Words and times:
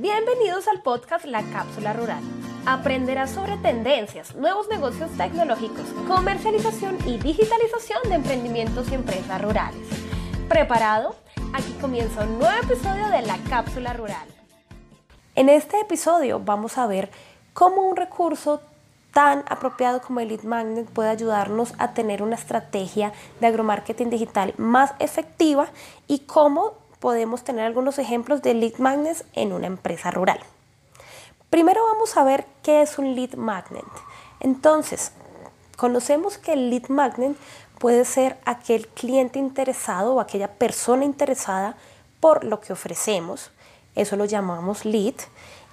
Bienvenidos 0.00 0.68
al 0.68 0.80
podcast 0.80 1.24
La 1.24 1.42
Cápsula 1.42 1.92
Rural. 1.92 2.22
Aprenderás 2.66 3.30
sobre 3.30 3.56
tendencias, 3.56 4.32
nuevos 4.36 4.68
negocios 4.68 5.10
tecnológicos, 5.16 5.86
comercialización 6.06 6.96
y 7.04 7.18
digitalización 7.18 7.98
de 8.04 8.14
emprendimientos 8.14 8.92
y 8.92 8.94
empresas 8.94 9.42
rurales. 9.42 9.88
¿Preparado? 10.48 11.16
Aquí 11.52 11.72
comienza 11.80 12.22
un 12.22 12.38
nuevo 12.38 12.62
episodio 12.62 13.08
de 13.08 13.22
La 13.22 13.38
Cápsula 13.50 13.92
Rural. 13.92 14.28
En 15.34 15.48
este 15.48 15.80
episodio 15.80 16.38
vamos 16.38 16.78
a 16.78 16.86
ver 16.86 17.10
cómo 17.52 17.82
un 17.82 17.96
recurso 17.96 18.60
tan 19.12 19.42
apropiado 19.48 20.00
como 20.00 20.20
el 20.20 20.28
lead 20.28 20.44
magnet 20.44 20.88
puede 20.88 21.08
ayudarnos 21.08 21.74
a 21.78 21.92
tener 21.92 22.22
una 22.22 22.36
estrategia 22.36 23.12
de 23.40 23.48
agromarketing 23.48 24.10
digital 24.10 24.54
más 24.58 24.94
efectiva 25.00 25.66
y 26.06 26.20
cómo 26.20 26.74
podemos 27.00 27.44
tener 27.44 27.64
algunos 27.64 27.98
ejemplos 27.98 28.42
de 28.42 28.54
lead 28.54 28.78
magnets 28.78 29.24
en 29.34 29.52
una 29.52 29.66
empresa 29.66 30.10
rural. 30.10 30.40
Primero 31.50 31.82
vamos 31.84 32.16
a 32.16 32.24
ver 32.24 32.44
qué 32.62 32.82
es 32.82 32.98
un 32.98 33.14
lead 33.14 33.34
magnet. 33.34 33.84
Entonces, 34.40 35.12
conocemos 35.76 36.36
que 36.38 36.52
el 36.52 36.70
lead 36.70 36.88
magnet 36.88 37.36
puede 37.78 38.04
ser 38.04 38.36
aquel 38.44 38.86
cliente 38.88 39.38
interesado 39.38 40.14
o 40.14 40.20
aquella 40.20 40.52
persona 40.52 41.04
interesada 41.04 41.76
por 42.20 42.44
lo 42.44 42.60
que 42.60 42.72
ofrecemos. 42.72 43.50
Eso 43.94 44.16
lo 44.16 44.24
llamamos 44.24 44.84
lead. 44.84 45.14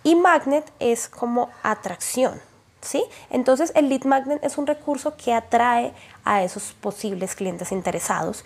Y 0.04 0.16
magnet 0.16 0.72
es 0.80 1.10
como 1.10 1.50
atracción. 1.64 2.40
¿Sí? 2.82 3.04
Entonces 3.32 3.72
el 3.74 3.90
lead 3.90 4.04
magnet 4.04 4.44
es 4.44 4.60
un 4.60 4.68
recurso 4.68 5.18
que 5.18 5.34
atrae 5.34 5.92
a 6.24 6.44
esos 6.44 6.74
posibles 6.80 7.34
clientes 7.34 7.72
interesados 7.72 8.46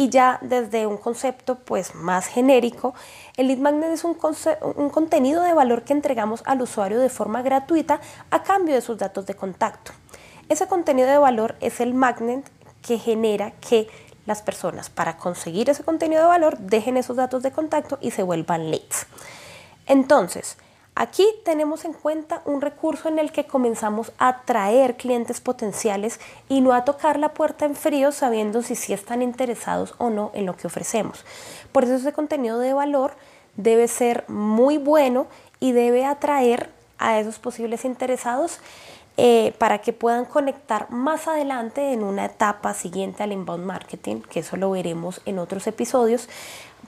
y 0.00 0.08
ya 0.08 0.38
desde 0.40 0.86
un 0.86 0.96
concepto 0.96 1.56
pues 1.56 1.94
más 1.94 2.26
genérico, 2.26 2.94
el 3.36 3.48
lead 3.48 3.58
magnet 3.58 3.90
es 3.90 4.02
un, 4.02 4.16
un, 4.76 4.88
contenido 4.88 5.42
de 5.42 5.52
valor 5.52 5.82
que 5.82 5.92
entregamos 5.92 6.42
al 6.46 6.62
usuario 6.62 6.98
de 6.98 7.10
forma 7.10 7.42
gratuita 7.42 8.00
a 8.30 8.42
cambio 8.42 8.74
de 8.74 8.80
sus 8.80 8.96
datos 8.96 9.26
de 9.26 9.34
contacto. 9.34 9.92
Ese 10.48 10.66
contenido 10.68 11.06
de 11.06 11.18
valor 11.18 11.54
es 11.60 11.80
el 11.80 11.92
magnet 11.92 12.50
que 12.80 12.98
genera 12.98 13.50
que 13.60 13.88
las 14.24 14.40
personas 14.40 14.88
para 14.88 15.18
conseguir 15.18 15.68
ese 15.68 15.84
contenido 15.84 16.22
de 16.22 16.28
valor 16.28 16.56
dejen 16.56 16.96
esos 16.96 17.16
datos 17.16 17.42
de 17.42 17.52
contacto 17.52 17.98
y 18.00 18.12
se 18.12 18.22
vuelvan 18.22 18.70
leads. 18.70 19.06
Entonces, 19.84 20.56
Aquí 20.94 21.26
tenemos 21.44 21.84
en 21.84 21.92
cuenta 21.92 22.42
un 22.44 22.60
recurso 22.60 23.08
en 23.08 23.18
el 23.18 23.32
que 23.32 23.46
comenzamos 23.46 24.12
a 24.18 24.28
atraer 24.28 24.96
clientes 24.96 25.40
potenciales 25.40 26.20
y 26.48 26.60
no 26.60 26.72
a 26.72 26.84
tocar 26.84 27.18
la 27.18 27.32
puerta 27.32 27.64
en 27.64 27.74
frío 27.74 28.12
sabiendo 28.12 28.62
si 28.62 28.74
sí 28.74 28.92
están 28.92 29.22
interesados 29.22 29.94
o 29.98 30.10
no 30.10 30.30
en 30.34 30.46
lo 30.46 30.56
que 30.56 30.66
ofrecemos. 30.66 31.24
Por 31.72 31.84
eso 31.84 31.94
ese 31.94 32.12
contenido 32.12 32.58
de 32.58 32.74
valor 32.74 33.12
debe 33.56 33.88
ser 33.88 34.24
muy 34.28 34.78
bueno 34.78 35.26
y 35.58 35.72
debe 35.72 36.04
atraer 36.04 36.70
a 36.98 37.18
esos 37.18 37.38
posibles 37.38 37.84
interesados 37.84 38.58
eh, 39.22 39.52
para 39.58 39.82
que 39.82 39.92
puedan 39.92 40.24
conectar 40.24 40.90
más 40.90 41.28
adelante 41.28 41.92
en 41.92 42.02
una 42.02 42.24
etapa 42.24 42.72
siguiente 42.72 43.22
al 43.22 43.32
inbound 43.32 43.66
marketing, 43.66 44.22
que 44.22 44.40
eso 44.40 44.56
lo 44.56 44.70
veremos 44.70 45.20
en 45.26 45.38
otros 45.38 45.66
episodios, 45.66 46.26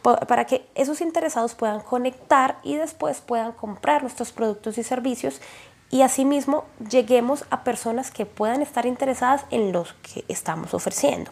para 0.00 0.46
que 0.46 0.66
esos 0.74 1.02
interesados 1.02 1.54
puedan 1.54 1.80
conectar 1.80 2.56
y 2.62 2.76
después 2.76 3.20
puedan 3.20 3.52
comprar 3.52 4.00
nuestros 4.00 4.32
productos 4.32 4.78
y 4.78 4.82
servicios 4.82 5.42
y 5.90 6.00
asimismo 6.00 6.64
lleguemos 6.88 7.44
a 7.50 7.64
personas 7.64 8.10
que 8.10 8.24
puedan 8.24 8.62
estar 8.62 8.86
interesadas 8.86 9.44
en 9.50 9.70
los 9.70 9.92
que 9.92 10.24
estamos 10.28 10.72
ofreciendo. 10.72 11.30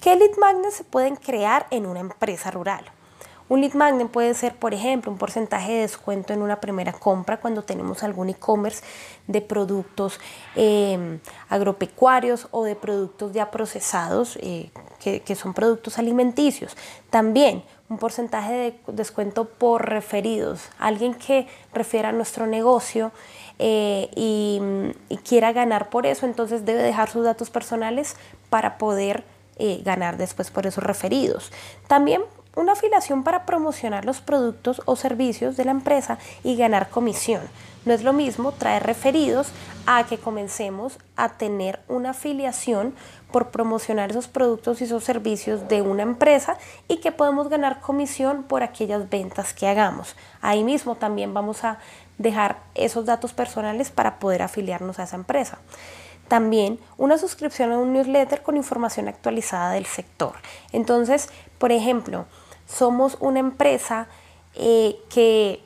¿Qué 0.00 0.16
lead 0.16 0.36
magnets 0.36 0.74
se 0.74 0.84
pueden 0.84 1.14
crear 1.14 1.68
en 1.70 1.86
una 1.86 2.00
empresa 2.00 2.50
rural? 2.50 2.84
Un 3.48 3.62
lead 3.62 3.74
magnet 3.74 4.08
puede 4.08 4.34
ser, 4.34 4.54
por 4.54 4.74
ejemplo, 4.74 5.10
un 5.10 5.16
porcentaje 5.16 5.72
de 5.72 5.80
descuento 5.80 6.34
en 6.34 6.42
una 6.42 6.60
primera 6.60 6.92
compra 6.92 7.38
cuando 7.38 7.62
tenemos 7.62 8.02
algún 8.02 8.28
e-commerce 8.28 8.82
de 9.26 9.40
productos 9.40 10.20
em, 10.54 11.18
agropecuarios 11.48 12.48
o 12.50 12.64
de 12.64 12.76
productos 12.76 13.32
ya 13.32 13.50
procesados, 13.50 14.38
eh, 14.42 14.70
que, 15.00 15.34
son 15.34 15.54
productos 15.54 15.98
alimenticios. 15.98 16.76
También 17.08 17.62
un 17.88 17.96
porcentaje 17.96 18.52
de 18.52 18.80
descuento 18.88 19.46
por 19.46 19.88
referidos, 19.88 20.68
alguien 20.78 21.14
que 21.14 21.46
refiera 21.72 22.10
a 22.10 22.12
nuestro 22.12 22.46
negocio 22.46 23.12
eh, 23.58 24.10
y, 24.14 24.60
quiera 25.24 25.52
ganar 25.52 25.88
por 25.88 26.04
eso, 26.04 26.26
entonces 26.26 26.66
debe 26.66 26.82
dejar 26.82 27.08
sus 27.08 27.24
datos 27.24 27.48
personales 27.48 28.16
para 28.50 28.76
poder 28.76 29.24
eh, 29.58 29.80
ganar 29.84 30.16
después 30.18 30.50
por 30.50 30.66
esos 30.66 30.84
referidos. 30.84 31.50
También 31.86 32.22
una 32.58 32.72
afiliación 32.72 33.22
para 33.22 33.46
promocionar 33.46 34.04
los 34.04 34.20
productos 34.20 34.82
o 34.84 34.96
servicios 34.96 35.56
de 35.56 35.64
la 35.64 35.70
empresa 35.70 36.18
y 36.42 36.56
ganar 36.56 36.90
comisión. 36.90 37.40
No 37.84 37.94
es 37.94 38.02
lo 38.02 38.12
mismo 38.12 38.50
traer 38.50 38.82
referidos 38.82 39.50
a 39.86 40.04
que 40.04 40.18
comencemos 40.18 40.98
a 41.14 41.28
tener 41.30 41.78
una 41.86 42.10
afiliación 42.10 42.94
por 43.30 43.50
promocionar 43.50 44.10
esos 44.10 44.26
productos 44.26 44.80
y 44.80 44.84
esos 44.84 45.04
servicios 45.04 45.68
de 45.68 45.82
una 45.82 46.02
empresa 46.02 46.58
y 46.88 46.96
que 46.96 47.12
podemos 47.12 47.48
ganar 47.48 47.80
comisión 47.80 48.42
por 48.42 48.64
aquellas 48.64 49.08
ventas 49.08 49.54
que 49.54 49.68
hagamos. 49.68 50.16
Ahí 50.40 50.64
mismo 50.64 50.96
también 50.96 51.32
vamos 51.32 51.62
a 51.62 51.78
dejar 52.18 52.58
esos 52.74 53.06
datos 53.06 53.34
personales 53.34 53.90
para 53.92 54.18
poder 54.18 54.42
afiliarnos 54.42 54.98
a 54.98 55.04
esa 55.04 55.14
empresa. 55.14 55.58
También 56.26 56.80
una 56.96 57.18
suscripción 57.18 57.70
a 57.70 57.78
un 57.78 57.92
newsletter 57.92 58.42
con 58.42 58.56
información 58.56 59.06
actualizada 59.06 59.72
del 59.72 59.86
sector. 59.86 60.32
Entonces, 60.72 61.30
por 61.58 61.70
ejemplo, 61.70 62.26
somos 62.68 63.16
una 63.20 63.40
empresa 63.40 64.06
eh, 64.54 64.96
que 65.10 65.60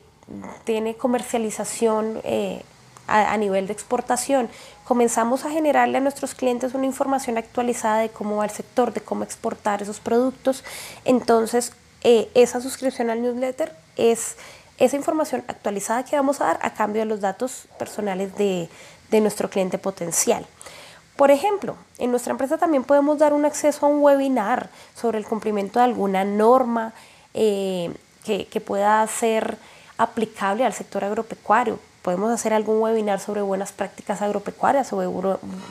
tiene 0.63 0.95
comercialización 0.95 2.21
eh, 2.23 2.63
a, 3.07 3.35
nivel 3.37 3.67
de 3.67 3.73
exportación, 3.73 4.49
comenzamos 4.85 5.45
a 5.45 5.49
generarle 5.49 5.97
a 5.97 6.01
nuestros 6.01 6.33
clientes 6.35 6.73
una 6.73 6.85
información 6.85 7.37
actualizada 7.37 7.99
de 7.99 8.09
cómo 8.09 8.37
va 8.37 8.45
el 8.45 8.51
sector, 8.51 8.93
de 8.93 9.01
cómo 9.01 9.23
exportar 9.23 9.81
esos 9.81 9.99
productos. 9.99 10.63
Entonces, 11.03 11.73
eh, 12.03 12.29
esa 12.33 12.61
suscripción 12.61 13.09
al 13.09 13.21
newsletter 13.21 13.75
es 13.97 14.37
esa 14.77 14.95
información 14.95 15.43
actualizada 15.47 16.03
que 16.03 16.15
vamos 16.15 16.41
a 16.41 16.45
dar 16.45 16.59
a 16.61 16.73
cambio 16.73 17.01
de 17.01 17.05
los 17.05 17.21
datos 17.21 17.67
personales 17.77 18.35
de, 18.35 18.69
nuestro 19.21 19.47
cliente 19.47 19.77
potencial. 19.77 20.43
Por 21.15 21.31
ejemplo, 21.31 21.75
en 21.97 22.11
nuestra 22.11 22.31
empresa 22.31 22.57
también 22.57 22.83
podemos 22.83 23.19
dar 23.19 23.33
un 23.33 23.45
acceso 23.45 23.85
a 23.85 23.89
un 23.89 24.01
webinar 24.01 24.69
sobre 24.95 25.19
el 25.19 25.25
cumplimiento 25.25 25.79
de 25.79 25.85
alguna 25.85 26.23
norma 26.23 26.93
eh, 27.33 27.93
que, 28.23 28.45
que 28.47 28.61
pueda 28.61 29.05
ser 29.07 29.57
aplicable 29.97 30.65
al 30.65 30.73
sector 30.73 31.03
agropecuario. 31.03 31.79
Podemos 32.01 32.33
hacer 32.33 32.53
algún 32.53 32.81
webinar 32.81 33.19
sobre 33.19 33.41
buenas 33.41 33.71
prácticas 33.71 34.21
agropecuarias, 34.21 34.87
sobre 34.87 35.07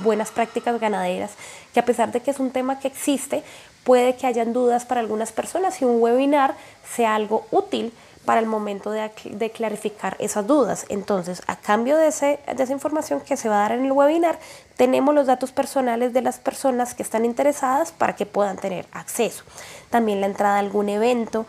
buenas 0.02 0.30
prácticas 0.30 0.80
ganaderas, 0.80 1.32
que 1.74 1.80
a 1.80 1.84
pesar 1.84 2.10
de 2.10 2.20
que 2.20 2.30
es 2.30 2.38
un 2.38 2.50
tema 2.50 2.78
que 2.78 2.88
existe, 2.88 3.42
puede 3.84 4.16
que 4.16 4.26
hayan 4.26 4.52
dudas 4.52 4.86
para 4.86 5.00
algunas 5.00 5.32
personas 5.32 5.82
y 5.82 5.84
un 5.84 6.00
webinar 6.00 6.54
sea 6.94 7.16
algo 7.16 7.46
útil 7.50 7.92
para 8.24 8.40
el 8.40 8.46
momento 8.46 8.90
de, 8.90 9.50
clarificar 9.50 10.16
esas 10.20 10.46
dudas. 10.46 10.86
Entonces, 10.88 11.42
a 11.46 11.56
cambio 11.56 11.96
de, 11.96 12.04
de 12.06 12.62
esa 12.62 12.72
información 12.72 13.20
que 13.20 13.36
se 13.36 13.48
va 13.48 13.56
a 13.56 13.68
dar 13.68 13.72
en 13.72 13.84
el 13.84 13.92
webinar, 13.92 14.38
tenemos 14.76 15.14
los 15.14 15.26
datos 15.26 15.52
personales 15.52 16.12
de 16.12 16.22
las 16.22 16.38
personas 16.38 16.94
que 16.94 17.02
están 17.02 17.24
interesadas 17.24 17.92
para 17.92 18.14
que 18.14 18.26
puedan 18.26 18.56
tener 18.56 18.86
acceso. 18.92 19.44
También 19.90 20.20
la 20.20 20.26
entrada 20.26 20.56
a 20.56 20.60
algún 20.60 20.88
evento 20.88 21.46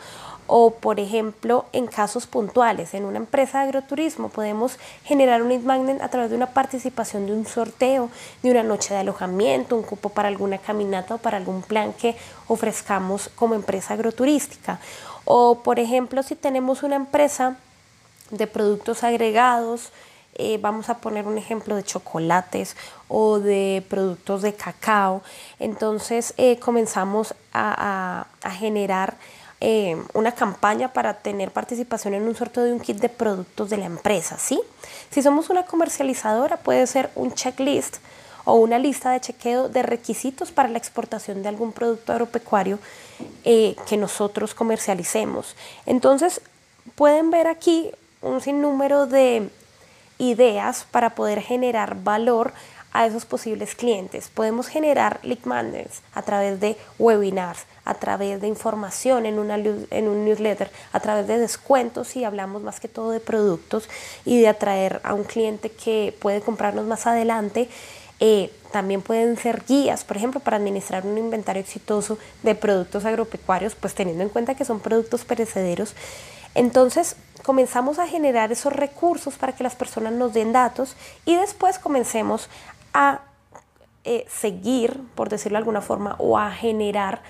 o, 0.56 0.70
por 0.70 1.00
ejemplo, 1.00 1.66
en 1.74 1.88
casos 1.88 2.28
puntuales, 2.28 2.94
en 2.94 3.06
una 3.06 3.18
empresa 3.18 3.58
de 3.58 3.70
agroturismo 3.70 4.30
podemos 4.30 4.78
generar 5.04 5.42
un 5.42 5.50
lead 5.50 5.62
magnet 5.62 6.00
a 6.00 6.10
través 6.10 6.30
de 6.30 6.36
una 6.36 6.54
participación 6.54 7.26
de 7.26 7.32
un 7.32 7.48
sorteo, 7.48 8.12
de 8.44 8.52
una 8.52 8.62
noche 8.62 8.94
de 8.94 9.00
alojamiento, 9.00 9.76
un 9.76 9.82
cupo 9.82 10.10
para 10.10 10.28
alguna 10.28 10.60
caminata 10.60 11.16
o 11.16 11.18
para 11.18 11.38
algún 11.38 11.64
plan 11.64 11.92
que 11.94 12.16
ofrezcamos 12.48 13.32
como 13.34 13.56
empresa 13.56 13.96
agroturística. 13.96 14.80
O, 15.26 15.64
por 15.64 15.80
ejemplo, 15.80 16.22
si 16.22 16.36
tenemos 16.36 16.84
una 16.84 16.98
empresa 16.98 17.58
de 18.30 18.46
productos 18.46 19.04
agregados, 19.04 19.92
eh, 20.36 20.60
vamos 20.62 20.88
a 20.88 21.00
poner 21.00 21.26
un 21.26 21.40
ejemplo 21.40 21.76
de 21.76 21.82
chocolates 21.82 22.76
o 23.08 23.40
de 23.40 23.84
productos 23.90 24.44
de 24.44 24.54
cacao, 24.54 25.24
entonces 25.58 26.36
eh, 26.38 26.60
comenzamos 26.60 27.34
a 27.54 28.28
generar 28.60 29.18
eh, 29.66 29.96
una 30.14 30.34
campaña 30.34 30.92
para 30.92 31.14
tener 31.14 31.52
participación 31.52 32.14
en 32.16 32.24
un 32.24 32.36
sorteo 32.36 32.66
de 32.66 32.74
un 32.74 32.82
kit 32.82 32.98
de 32.98 33.08
productos 33.08 33.70
de 33.70 33.78
la 33.78 33.86
empresa, 33.86 34.38
¿sí? 34.38 34.60
Si 35.10 35.22
somos 35.22 35.50
una 35.50 35.64
comercializadora, 35.64 36.58
puede 36.58 36.86
ser 36.86 37.10
un 37.16 37.34
checklist 37.34 38.00
o 38.44 38.56
una 38.56 38.78
lista 38.78 39.12
de 39.12 39.22
chequeo 39.22 39.70
de 39.70 39.82
requisitos 39.82 40.52
para 40.52 40.68
la 40.68 40.78
exportación 40.78 41.44
de 41.44 41.48
algún 41.48 41.72
producto 41.72 42.12
agropecuario 42.12 42.78
eh, 43.46 43.78
que 43.88 43.96
nosotros 43.96 44.54
comercialicemos. 44.54 45.56
Entonces, 45.86 46.42
pueden 46.96 47.32
ver 47.32 47.48
aquí 47.48 47.90
un 48.22 48.42
sinnúmero 48.42 49.06
de 49.06 49.50
ideas 50.18 50.86
para 50.92 51.16
poder 51.16 51.40
generar 51.40 52.04
valor 52.04 52.52
a 52.94 53.06
esos 53.08 53.26
posibles 53.26 53.76
clientes. 53.76 54.30
Podemos 54.30 54.68
generar 54.68 55.20
lead 55.24 55.44
magnets 55.44 56.02
a 56.14 56.22
través 56.22 56.60
de 56.60 56.78
webinars, 57.00 57.66
a 57.84 57.96
través 57.96 58.40
de 58.40 58.48
información 58.48 59.26
en, 59.26 59.40
una, 59.40 59.56
en 59.56 60.08
un 60.08 60.24
newsletter, 60.24 60.72
a 60.94 61.00
través 61.00 61.28
de 61.28 61.40
descuentos 61.40 62.16
y 62.16 62.24
hablamos 62.24 62.62
más 62.62 62.80
que 62.80 62.88
todo 62.88 63.12
de 63.12 63.20
productos 63.20 63.90
y 64.24 64.40
de 64.40 64.48
atraer 64.48 65.02
a 65.04 65.14
un 65.14 65.24
cliente 65.24 65.72
que 65.72 66.16
puede 66.20 66.42
comprarnos 66.42 66.86
más 66.86 67.08
adelante. 67.08 67.68
Eh, 68.20 68.52
también 68.72 69.02
pueden 69.02 69.38
ser 69.38 69.64
guías, 69.68 70.04
por 70.04 70.18
ejemplo, 70.18 70.40
para 70.40 70.58
administrar 70.58 71.06
un 71.06 71.18
inventario 71.18 71.62
exitoso 71.62 72.18
de 72.42 72.56
productos 72.56 73.06
agropecuarios, 73.06 73.76
pues 73.76 73.94
teniendo 73.96 74.24
en 74.24 74.30
cuenta 74.30 74.56
que 74.56 74.66
son 74.66 74.80
productos 74.80 75.26
perecederos. 75.26 75.94
Entonces 76.56 77.16
comenzamos 77.44 78.00
a 78.00 78.08
generar 78.08 78.52
esos 78.52 78.72
recursos 78.72 79.36
para 79.36 79.54
que 79.54 79.64
las 79.64 79.76
personas 79.76 80.14
nos 80.14 80.34
den 80.34 80.54
datos 80.54 80.96
y 81.26 81.36
después 81.36 81.80
comencemos 81.80 82.48
a 82.94 83.22
eh, 84.04 84.26
seguir, 84.30 85.02
por 85.16 85.30
decirlo 85.30 85.58
de 85.58 85.60
alguna 85.60 85.82
forma, 85.82 86.16
o 86.20 86.38
a 86.38 86.52
generar 86.52 87.22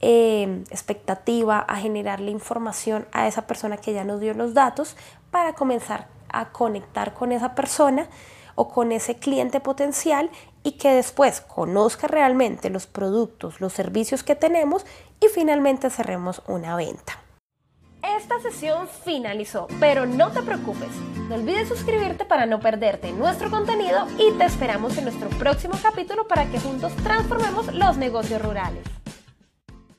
eh, 0.00 0.64
expectativa, 0.70 1.58
a 1.60 1.76
generar 1.76 2.20
la 2.20 2.30
información 2.30 3.06
a 3.12 3.26
esa 3.26 3.46
persona 3.46 3.76
que 3.76 3.92
ya 3.92 4.04
nos 4.04 4.20
dio 4.20 4.34
los 4.34 4.54
datos 4.54 4.96
para 5.30 5.54
comenzar 5.54 6.08
a 6.28 6.50
conectar 6.50 7.14
con 7.14 7.32
esa 7.32 7.54
persona 7.54 8.08
o 8.54 8.68
con 8.68 8.92
ese 8.92 9.16
cliente 9.16 9.60
potencial 9.60 10.30
y 10.62 10.72
que 10.72 10.92
después 10.92 11.40
conozca 11.40 12.06
realmente 12.06 12.70
los 12.70 12.86
productos, 12.86 13.60
los 13.60 13.72
servicios 13.72 14.22
que 14.22 14.36
tenemos 14.36 14.84
y 15.20 15.28
finalmente 15.28 15.90
cerremos 15.90 16.42
una 16.46 16.76
venta. 16.76 17.23
Esta 18.04 18.38
sesión 18.38 18.86
finalizó, 19.02 19.66
pero 19.80 20.04
no 20.04 20.30
te 20.30 20.42
preocupes. 20.42 20.90
No 21.30 21.36
olvides 21.36 21.68
suscribirte 21.68 22.26
para 22.26 22.44
no 22.44 22.60
perderte 22.60 23.10
nuestro 23.12 23.50
contenido 23.50 24.06
y 24.18 24.36
te 24.36 24.44
esperamos 24.44 24.98
en 24.98 25.04
nuestro 25.04 25.30
próximo 25.30 25.74
capítulo 25.82 26.28
para 26.28 26.44
que 26.44 26.60
juntos 26.60 26.94
transformemos 26.96 27.72
los 27.72 27.96
negocios 27.96 28.42
rurales. 28.42 28.84